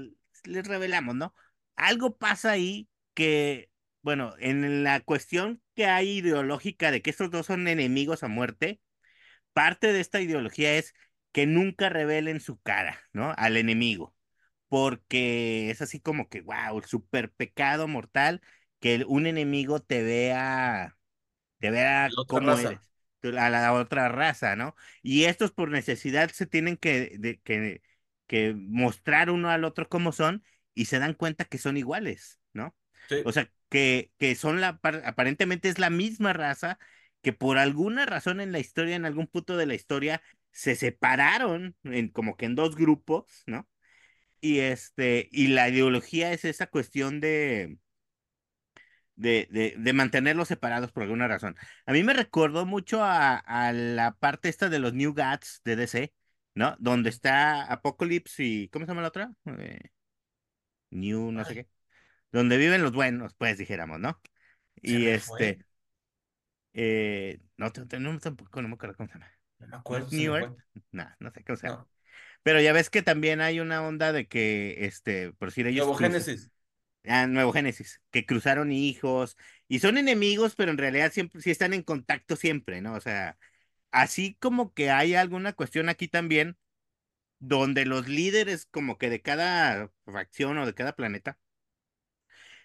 [0.45, 1.35] les revelamos, ¿no?
[1.77, 3.71] Algo pasa ahí que,
[4.03, 8.81] bueno, en la cuestión que hay ideológica de que estos dos son enemigos a muerte,
[9.55, 10.95] parte de esta ideología es
[11.33, 13.35] que nunca revelen su cara, ¿no?
[13.37, 14.15] Al enemigo,
[14.68, 18.42] porque es así como que, wow, super pecado mortal
[18.81, 20.96] que un enemigo te vea
[21.61, 22.81] de ver a cómo eres,
[23.38, 24.74] a la otra raza, ¿no?
[25.02, 27.83] Y estos por necesidad se tienen que, de, que,
[28.26, 32.76] que mostrar uno al otro cómo son y se dan cuenta que son iguales, ¿no?
[33.22, 36.79] O sea, que, que son la, aparentemente es la misma raza
[37.22, 41.76] que por alguna razón en la historia, en algún punto de la historia, se separaron
[41.85, 43.68] en, como que en dos grupos, ¿no?
[44.46, 47.78] Y este, y la ideología es esa cuestión de,
[49.16, 51.56] de, de, de, mantenerlos separados por alguna razón.
[51.85, 55.74] A mí me recordó mucho a, a, la parte esta de los New Gods de
[55.74, 56.14] DC,
[56.54, 56.76] ¿no?
[56.78, 58.68] Donde está Apocalypse y.
[58.68, 59.32] ¿Cómo se llama la otra?
[59.59, 59.90] Eh,
[60.90, 61.68] New, no sé qué.
[62.30, 64.20] donde viven los buenos, pues dijéramos, ¿no?
[64.76, 65.59] Se Y este,
[66.72, 69.28] eh, no, no, tampoco, no me acuerdo cómo se llama.
[69.59, 70.37] No me ¿No acuerdo, New.
[70.37, 70.56] Earth?
[70.92, 71.80] No, no sé cómo se llama.
[71.80, 71.95] No.
[72.46, 75.98] Pero ya ves que también hay una onda de que, este, por decir ellos Nuevo
[75.98, 76.48] Génesis.
[77.04, 81.74] Ah, Nuevo Génesis, que cruzaron hijos y son enemigos, pero en realidad siempre sí están
[81.74, 82.94] en contacto siempre, ¿no?
[82.94, 83.37] O sea,
[83.90, 86.56] así como que hay alguna cuestión aquí también
[87.40, 91.40] donde los líderes como que de cada facción o de cada planeta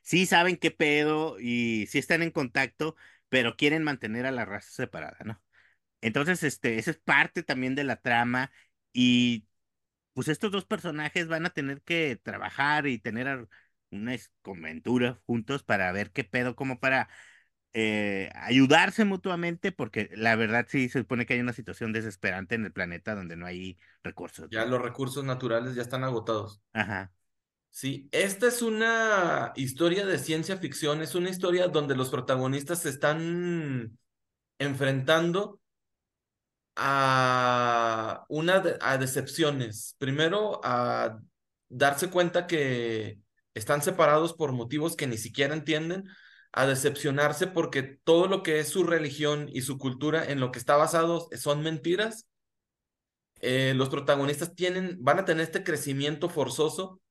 [0.03, 2.95] sí saben qué pedo y sí están en contacto,
[3.29, 5.41] pero quieren mantener a la raza separada, ¿no?
[6.01, 8.51] Entonces, este, esa es parte también de la trama
[8.93, 9.47] y
[10.13, 13.47] pues estos dos personajes van a tener que trabajar y tener
[13.91, 17.09] una aventura juntos para ver qué pedo, como para
[17.73, 22.65] eh, ayudarse mutuamente, porque la verdad sí se supone que hay una situación desesperante en
[22.65, 26.61] el planeta donde no hay recursos, Ya los recursos naturales ya están agotados.
[26.73, 27.11] Ajá.
[27.69, 32.89] Sí, esta es una historia de ciencia ficción, es una historia donde los protagonistas se
[32.89, 33.97] están
[34.59, 35.60] enfrentando
[36.75, 39.95] a una a decepciones.
[39.99, 41.19] Primero, a
[41.69, 43.19] darse cuenta que
[43.53, 46.05] están separados por motivos que ni siquiera entienden,
[46.53, 50.59] a decepcionarse porque todo lo que es su religión y su cultura en lo que
[50.59, 52.27] está basado son mentiras.
[53.41, 57.01] Eh, los protagonistas tienen, van a tener este crecimiento forzoso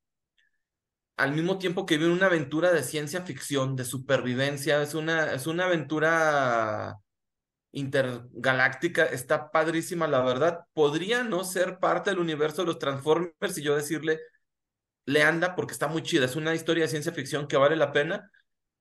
[1.17, 5.45] al mismo tiempo que viven una aventura de ciencia ficción, de supervivencia, es una, es
[5.45, 6.97] una aventura
[7.71, 10.65] intergaláctica, está padrísima, la verdad.
[10.73, 14.19] Podría no ser parte del universo de los Transformers y yo decirle,
[15.05, 17.91] le anda porque está muy chida, es una historia de ciencia ficción que vale la
[17.91, 18.31] pena.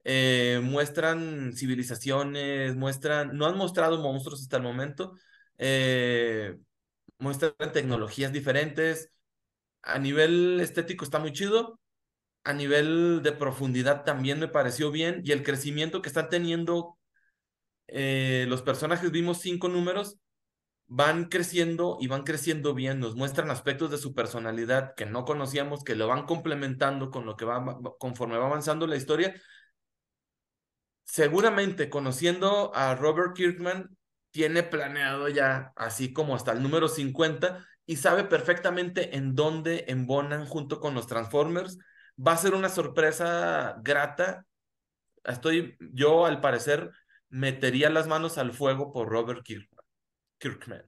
[0.05, 5.15] Eh, muestran civilizaciones, muestran, no han mostrado monstruos hasta el momento,
[5.59, 6.57] eh,
[7.19, 9.11] muestran tecnologías diferentes.
[9.83, 11.81] A nivel estético está muy chido
[12.45, 16.99] a nivel de profundidad también me pareció bien y el crecimiento que están teniendo
[17.93, 20.19] eh, los personajes, vimos cinco números,
[20.87, 25.85] van creciendo y van creciendo bien, nos muestran aspectos de su personalidad que no conocíamos,
[25.85, 29.35] que lo van complementando con lo que va conforme va avanzando la historia.
[31.05, 33.97] Seguramente conociendo a Robert Kirkman,
[34.31, 40.47] tiene planeado ya así como hasta el número 50 y sabe perfectamente en dónde embonan
[40.47, 41.79] junto con los Transformers
[42.27, 44.47] va a ser una sorpresa grata.
[45.25, 46.91] Estoy, yo al parecer
[47.31, 50.85] metería las manos al fuego por Robert Kirkman.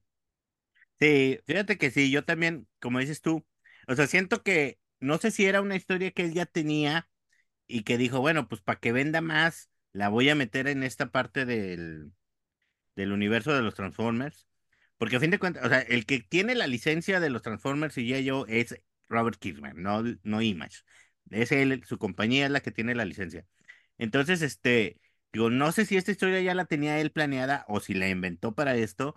[1.01, 3.45] Sí, fíjate que sí, yo también, como dices tú,
[3.89, 7.09] o sea, siento que no sé si era una historia que él ya tenía
[7.67, 11.11] y que dijo, bueno, pues para que venda más, la voy a meter en esta
[11.11, 12.13] parte del,
[12.97, 14.47] del universo de los Transformers.
[14.99, 17.99] Porque a fin de cuentas, o sea, el que tiene la licencia de los Transformers
[17.99, 18.77] y ya yo es
[19.09, 20.83] Robert Kirkman, no, no Image.
[21.31, 23.47] Es él, su compañía es la que tiene la licencia.
[23.99, 25.01] Entonces, este,
[25.33, 28.55] digo, no sé si esta historia ya la tenía él planeada o si la inventó
[28.55, 29.15] para esto,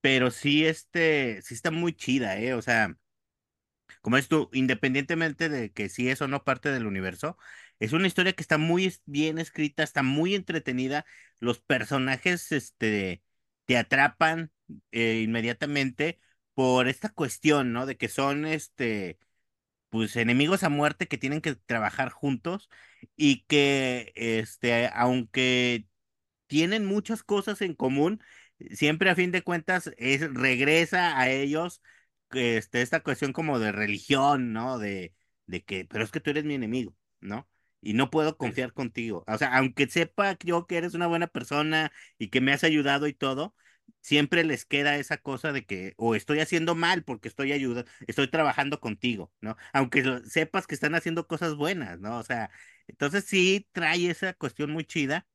[0.00, 2.54] pero sí, este, sí está muy chida, ¿eh?
[2.54, 2.96] O sea,
[4.00, 7.36] como es tú, independientemente de que si es o no parte del universo,
[7.80, 11.04] es una historia que está muy bien escrita, está muy entretenida,
[11.40, 13.22] los personajes, este,
[13.64, 14.52] te atrapan
[14.92, 16.20] eh, inmediatamente
[16.54, 17.86] por esta cuestión, ¿no?
[17.86, 19.18] De que son, este,
[19.90, 22.68] pues enemigos a muerte que tienen que trabajar juntos
[23.16, 25.86] y que, este, aunque
[26.46, 28.20] tienen muchas cosas en común,
[28.72, 31.82] siempre a fin de cuentas es, regresa a ellos
[32.32, 34.78] este, esta cuestión como de religión, ¿no?
[34.78, 35.14] De,
[35.46, 37.48] de que, pero es que tú eres mi enemigo, ¿no?
[37.80, 39.24] Y no puedo confiar contigo.
[39.28, 43.06] O sea, aunque sepa yo que eres una buena persona y que me has ayudado
[43.06, 43.54] y todo,
[44.00, 48.28] siempre les queda esa cosa de que o estoy haciendo mal porque estoy ayudando, estoy
[48.30, 49.56] trabajando contigo, ¿no?
[49.72, 52.18] Aunque lo- sepas que están haciendo cosas buenas, ¿no?
[52.18, 52.50] O sea,
[52.86, 55.26] entonces sí trae esa cuestión muy chida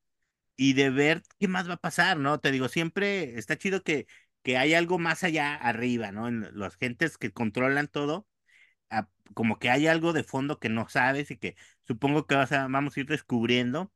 [0.57, 2.39] y de ver qué más va a pasar, ¿no?
[2.39, 4.07] Te digo, siempre está chido que,
[4.43, 6.27] que hay algo más allá arriba, ¿no?
[6.27, 8.27] En las gentes que controlan todo,
[8.89, 11.55] a- como que hay algo de fondo que no sabes y que
[11.87, 13.93] supongo que vas a, vamos a ir descubriendo.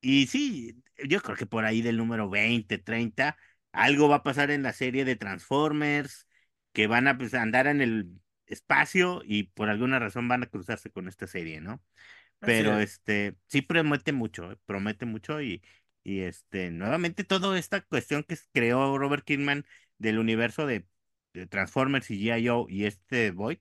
[0.00, 3.36] Y sí, yo creo que por ahí del número 20 30
[3.72, 6.26] algo va a pasar en la serie de Transformers,
[6.72, 8.10] que van a pues, andar en el
[8.46, 11.82] espacio y por alguna razón van a cruzarse con esta serie, ¿no?
[12.40, 12.92] Pero es.
[12.92, 15.62] este sí promete mucho, eh, promete mucho y,
[16.04, 19.66] y este nuevamente toda esta cuestión que creó Robert Kirkman
[19.98, 20.86] del universo de,
[21.32, 22.46] de Transformers y G.I.
[22.48, 23.58] Joe y este Void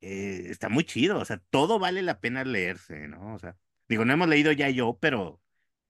[0.00, 3.34] eh, está muy chido, o sea, todo vale la pena leerse, ¿no?
[3.34, 3.56] O sea,
[3.88, 4.78] digo, no hemos leído G.I.
[4.78, 5.40] Joe, pero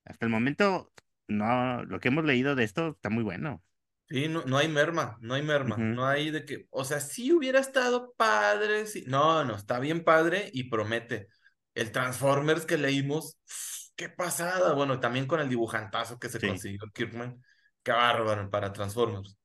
[0.05, 0.93] hasta el momento
[1.29, 3.63] no, lo que hemos leído de esto está muy bueno.
[4.09, 7.33] Sí, no, no hay merma, no hay merma, no hay de que, o sea, sí
[7.33, 9.03] hubiera estado padre, sí.
[9.09, 11.29] No, no, está bien padre y promete.
[11.75, 13.39] el Transformers que leímos,
[13.97, 14.73] qué pasada.
[14.75, 16.47] Bueno, también con el dibujantazo que se Sí.
[16.47, 17.43] consiguió Kirkman,
[17.83, 19.37] qué bárbaro para Transformers.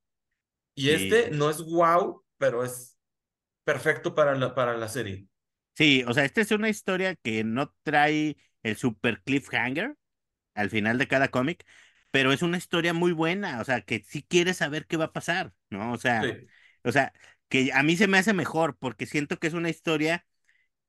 [0.76, 0.91] Y Sí.
[0.91, 2.98] este no es wow, pero es
[3.65, 5.28] perfecto para la, para la serie.
[5.76, 9.96] Sí, o sea, esta es una historia que no trae el super cliffhanger
[10.62, 11.65] al final de cada cómic,
[12.12, 15.13] pero es una historia muy buena, o sea, que sí quieres saber qué va a
[15.13, 15.93] pasar, ¿no?
[15.93, 16.50] O sea, Sí,
[16.84, 17.13] o sea,
[17.50, 20.26] que a mí se me hace mejor porque siento que es una historia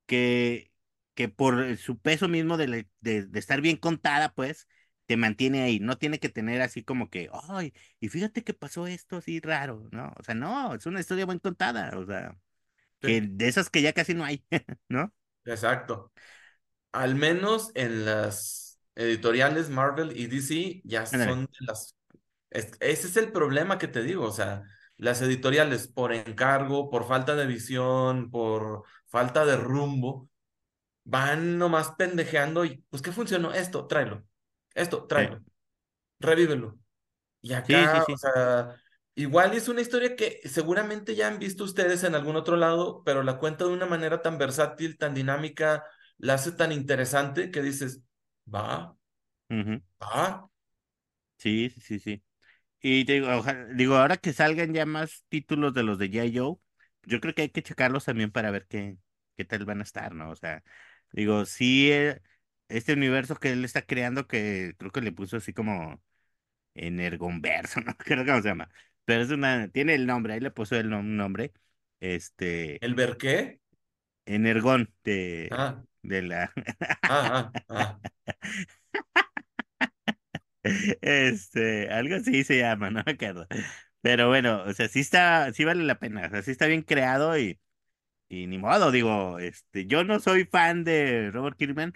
[0.06, 0.72] que,
[1.14, 4.68] que por su peso mismo de, de, de estar bien contada, pues,
[5.06, 5.80] te mantiene ahí.
[5.80, 9.88] No tiene que tener así como que, ay, y fíjate que pasó esto así raro,
[9.92, 10.12] ¿no?
[10.18, 12.36] O sea, no, es una historia bien contada, o sea,
[13.04, 14.44] que sí, de esas que ya casi no hay,
[14.88, 15.14] ¿no?
[15.44, 16.12] exacto.
[16.92, 18.61] Al menos en las
[18.94, 21.96] editoriales Marvel y DC ya son de las...
[22.50, 24.64] es- ese es el problema que te digo, o sea,
[24.96, 30.28] las editoriales por encargo, por falta de visión, por falta de rumbo,
[31.04, 33.52] van nomás pendejeando y, pues, ¿qué funcionó?
[33.54, 34.24] Esto, tráelo.
[34.74, 35.42] Esto, Sí, tráelo.
[36.20, 36.78] Revívelo.
[37.42, 38.76] Y sí, sí, acá, o sea,
[39.14, 43.22] igual es una historia que seguramente ya han visto ustedes en algún otro lado, pero
[43.22, 45.84] la cuenta de una manera tan versátil, tan dinámica,
[46.18, 48.02] la hace tan interesante que dices,
[48.46, 48.96] va,
[49.50, 49.82] Ujú.
[50.00, 50.48] va.
[51.38, 52.24] Sí, sí, sí, sí.
[52.80, 56.38] Y digo, oja- digo, ahora que salgan ya más títulos de los de G.I.
[56.38, 56.56] Joe,
[57.04, 58.98] yo creo que hay que checarlos también para ver qué,
[59.36, 60.30] qué tal van a estar, ¿no?
[60.30, 60.64] O sea,
[61.12, 62.22] digo, sí, eh,
[62.68, 66.02] este universo que él está creando, que creo que le puso así como
[66.74, 67.96] Energonverso, ¿no?
[67.98, 68.70] Creo que cómo se llama.
[69.06, 71.52] Pero es una, tiene el nombre, ahí le puso el nom- nombre,
[72.00, 73.60] este, ¿El ver qué?
[74.26, 76.52] Energón de, Ah, de la,
[77.08, 77.52] ah.
[81.00, 83.46] Este, algo así se llama, no me acuerdo.
[84.00, 86.82] Pero bueno, o sea, sí está, sí vale la pena, o sea, sí está bien
[86.82, 87.60] creado y,
[88.28, 91.94] y ni modo, digo, este, yo no soy fan de Robert Kirkman,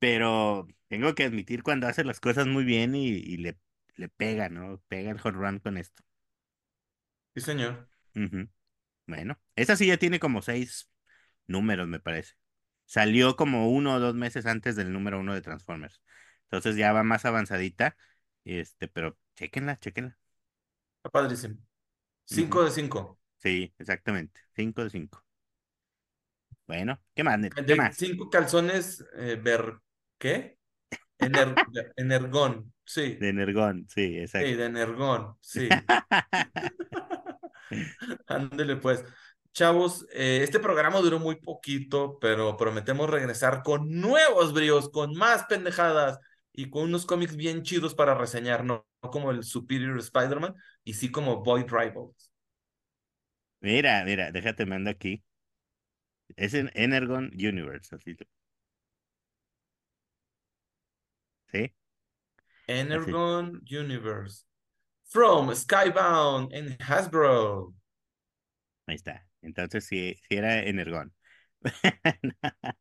[0.00, 3.58] pero tengo que admitir cuando hace las cosas muy bien y, y le,
[3.96, 4.80] le pega, ¿no?
[4.88, 6.04] Pega el home run con esto.
[7.34, 7.88] Sí, señor.
[9.06, 10.89] Bueno, esa sí ya tiene como seis
[11.50, 12.34] números, me parece.
[12.86, 16.02] Salió como uno o dos meses antes del número uno de Transformers.
[16.44, 17.96] Entonces ya va más avanzadita.
[18.44, 20.18] Este, pero chéquenla, chéquenla.
[20.98, 21.56] Está padrísimo.
[22.30, 22.36] Ujú.
[22.36, 23.18] Cinco de cinco.
[23.38, 24.40] Sí, exactamente.
[24.56, 25.24] Cinco de cinco.
[26.66, 27.40] Bueno, ¿qué más,
[27.96, 29.78] cinco calzones, eh, ver
[30.18, 30.58] qué?
[31.20, 31.62] Ener-
[31.96, 33.20] energón, sí.
[33.20, 34.54] De Energón, sí, Sí, exacto.
[34.54, 35.86] de energón, sí.
[38.26, 39.04] Ándele pues.
[39.52, 45.44] Chavos, eh, este programa duró muy poquito, pero prometemos regresar con nuevos bríos, con más
[45.46, 46.18] pendejadas
[46.52, 50.94] y con unos cómics bien chidos para reseñar, no, no como el Superior Spider-Man, y
[50.94, 52.30] sí como Void Rivals.
[53.60, 55.22] Mira, mira, déjate mando aquí.
[56.36, 58.16] Es en Energon Universe, así.
[61.52, 61.58] ¿Sí?
[61.58, 61.74] Así.
[62.66, 64.44] Energon Universe.
[65.04, 67.74] From Skybound en Hasbro.
[68.86, 69.29] Ahí está.
[69.42, 71.14] Entonces sí, sí era Energon.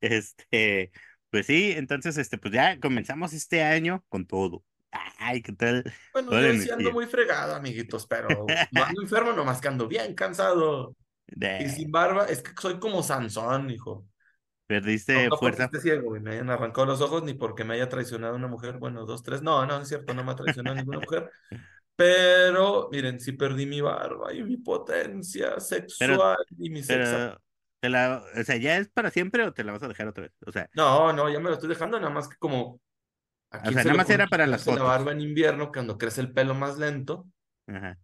[0.00, 0.92] Este,
[1.30, 4.64] pues sí, entonces, este, pues ya comenzamos este año con todo.
[5.18, 5.84] Ay, ¿qué tal?
[6.12, 6.92] Bueno, Toda yo sí ando energía.
[6.92, 8.28] muy fregado, amiguitos, pero
[8.70, 10.96] no ando enfermo, nomás que ando bien cansado.
[11.58, 14.06] Y sin barba, es que soy como Sansón, hijo.
[15.12, 15.70] No, Perdiste no porque fuerza.
[15.80, 18.78] ciego y me hayan arrancado los ojos, ni porque me haya traicionado una mujer.
[18.78, 19.42] Bueno, dos, tres.
[19.42, 21.30] No, no, es cierto, no me ha traicionado ninguna mujer.
[21.98, 25.58] Pero, miren, sí perdí mi barba y mi potencia
[25.96, 26.82] Pero, sexual y mi
[27.80, 30.24] te la, o sea, ¿ya es para siempre o te la vas a dejar otra
[30.24, 30.32] vez?
[30.46, 32.80] O sea, No, no, ya me lo estoy dejando, nada más que como
[33.50, 34.84] a o sea, se nada más era para las quitarse la fotos.
[34.84, 37.26] barba en invierno cuando crece el pelo más lento.
[37.68, 37.98] Ajá.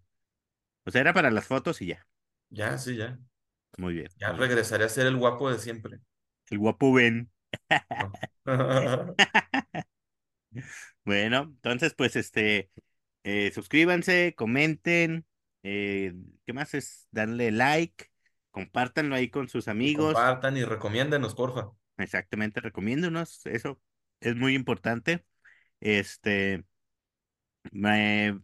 [0.87, 2.07] O sea, era para las fotos y ya.
[2.51, 3.19] Ya, sí, ya.
[3.79, 4.49] Muy bien, Ya muy bien.
[4.49, 6.01] regresaré a ser el guapo de siempre.
[6.51, 7.31] El guapo Ben.
[7.99, 8.19] ¿no?
[11.05, 12.71] Bueno, entonces, pues, este,
[13.25, 15.27] eh, suscríbanse, comenten,
[15.65, 16.15] eh,
[16.47, 17.09] ¿qué más es?
[17.13, 18.11] Darle like,
[18.53, 19.93] compártanlo ahí con sus Y amigos.
[19.93, 21.71] compartan y recomiéndenos, porfa.
[21.97, 23.81] Exactamente, recomiéndonos, eso
[24.21, 25.25] es muy importante.
[25.81, 26.65] Este,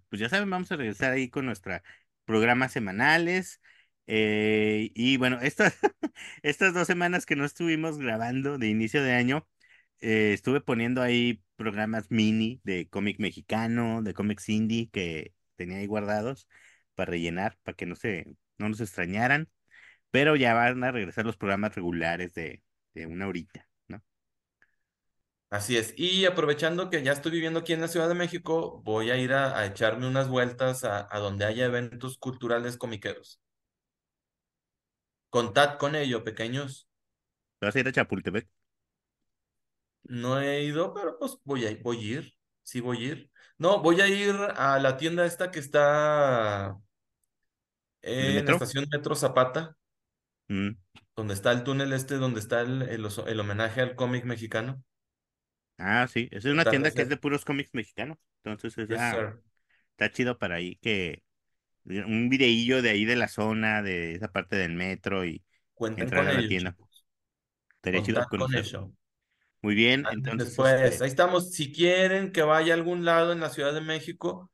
[0.08, 1.80] pues ya saben, vamos a regresar ahí con nuestros
[2.24, 3.60] programas semanales.
[4.06, 5.74] eh, y bueno, estas,
[6.42, 9.46] estas dos semanas que no estuvimos grabando de inicio de año,
[10.00, 15.86] eh, estuve poniendo ahí programas mini de cómic mexicano, de cómics indie que tenía ahí
[15.86, 16.48] guardados
[16.94, 18.26] para rellenar, para que no se,
[18.58, 19.48] no nos extrañaran.
[20.10, 22.62] Pero ya van a regresar los programas regulares de,
[22.94, 24.02] de una horita, ¿no?
[25.50, 25.94] Así es.
[25.96, 29.32] Y aprovechando que ya estoy viviendo aquí en la Ciudad de México, voy a ir
[29.32, 33.40] a, a echarme unas vueltas a, a donde haya eventos culturales comiqueros.
[35.28, 36.88] Contad con ello, pequeños.
[37.58, 38.48] ¿Te vas a ir a Chapultepec?
[40.04, 42.34] No he ido, pero pues voy a, voy a ir.
[42.62, 43.30] Sí, voy a ir.
[43.58, 46.76] No, voy a ir a la tienda esta que está
[48.02, 48.54] ¿El en metro?
[48.54, 49.76] Estación Metro Zapata,
[50.48, 50.70] Mm.
[51.14, 54.82] donde está el túnel este, donde está el, el, homenaje al cómic mexicano.
[55.78, 58.18] Ah, sí, es una Está- tienda que es de puros cómics mexicanos.
[58.42, 59.36] Entonces, es, Yes, ah,
[59.92, 61.22] está chido para ahí que
[61.84, 65.42] un videillo de ahí de la zona, de esa parte del metro y
[65.74, 66.76] Cuenten entrar con a la ello, tienda.
[67.76, 68.40] Estaría chido con.
[69.62, 71.52] Muy bien, entonces, Después, este, ahí estamos.
[71.52, 74.50] Si quieren que vaya a algún lado en la Ciudad de México,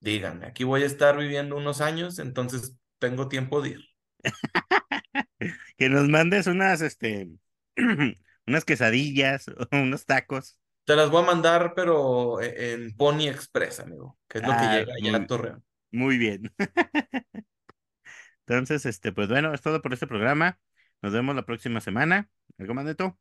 [0.00, 0.46] díganme.
[0.46, 3.80] Aquí voy a estar viviendo unos años, entonces tengo tiempo de ir.
[5.76, 7.30] que nos mandes unas, este,
[8.46, 10.58] unas quesadillas o unos tacos.
[10.84, 14.68] Te las voy a mandar, pero e- en Pony Express, amigo, que es lo que
[14.68, 15.64] Ah, llega allá a muy, Torreón.
[15.92, 16.52] muy bien.
[18.46, 20.58] Entonces, este, pues bueno, es todo por este programa.
[21.02, 22.30] Nos vemos la próxima semana.
[22.58, 23.18] ¿Algo más, Neto?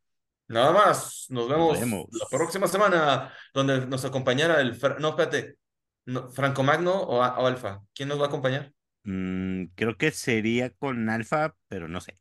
[0.47, 4.79] Nada más, nos Nos vemos la próxima semana, donde nos acompañará el...
[4.99, 5.57] No, espérate,
[6.05, 7.81] no, ¿Franco Magno o, o Alfa?
[7.93, 8.71] ¿Quién nos va a acompañar?
[9.03, 12.17] Mm, creo que sería con Alfa, pero no sé.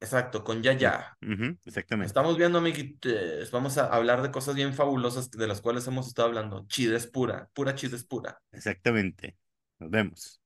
[0.00, 1.16] Exacto, con Yaya.
[1.20, 2.08] Nos exactamente.
[2.08, 3.50] estamos viendo, amiguitos.
[3.50, 6.66] Vamos a hablar de cosas bien fabulosas de las cuales hemos estado hablando.
[6.68, 8.38] Chida es pura, pura chida es pura.
[8.52, 9.36] Exactamente.
[9.78, 10.43] Nos vemos.